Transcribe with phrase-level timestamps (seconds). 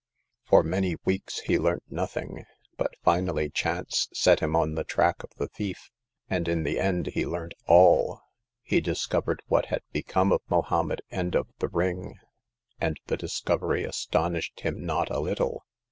[0.45, 2.43] For many weeks he learnt nothing;
[2.75, 5.91] but finally chance set him on the track of the thief,
[6.27, 8.21] and in the end he learnt all.
[8.63, 12.15] He discovered what had become of Mohommed and of the ring;
[12.79, 15.67] and the discovery astonished him not a little.